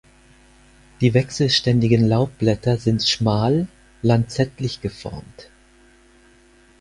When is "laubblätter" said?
2.09-2.77